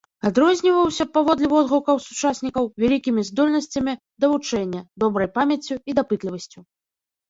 Адрозніваўся, 0.27 1.05
паводле 1.17 1.47
водгукаў 1.53 2.01
сучаснікаў, 2.07 2.63
вялікімі 2.85 3.29
здольнасцямі 3.31 3.93
да 4.19 4.25
вучэння, 4.35 4.85
добрай 5.07 5.35
памяццю 5.41 5.75
і 5.89 6.01
дапытлівасцю. 6.03 6.71